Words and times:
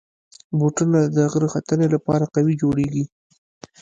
بوټونه 0.57 0.99
د 1.15 1.17
غره 1.31 1.47
ختنې 1.53 1.87
لپاره 1.95 2.25
قوي 2.35 2.53
جوړېږي. 2.61 3.05